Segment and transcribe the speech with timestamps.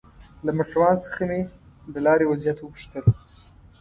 [0.45, 1.41] له موټروان څخه مې
[1.93, 3.05] د لارې وضعيت وپوښتل.